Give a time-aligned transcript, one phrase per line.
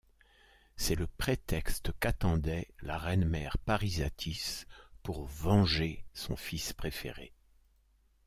[0.77, 4.65] C'est le prétexte qu'attendait la reine-mère Parysatis
[5.03, 7.33] pour venger son fils préféré.